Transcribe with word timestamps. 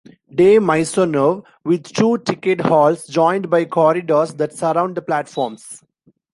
De 0.33 0.57
Maisonneuve, 0.59 1.43
with 1.63 1.93
two 1.93 2.17
ticket 2.17 2.61
halls 2.61 3.05
joined 3.05 3.51
by 3.51 3.63
corridors 3.65 4.33
that 4.33 4.51
surround 4.51 4.97
the 4.97 5.01
platforms. 5.03 5.83